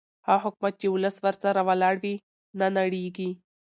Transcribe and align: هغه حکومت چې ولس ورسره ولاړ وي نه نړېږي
هغه 0.27 0.41
حکومت 0.45 0.73
چې 0.81 0.87
ولس 0.89 1.15
ورسره 1.25 1.61
ولاړ 1.69 1.95
وي 2.03 2.15
نه 2.59 2.67
نړېږي 2.77 3.29